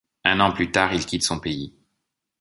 Un 0.23 0.39
an 0.39 0.51
plus 0.51 0.71
tard, 0.71 0.95
il 0.95 1.05
quitte 1.05 1.21
son 1.21 1.39
pays. 1.39 1.75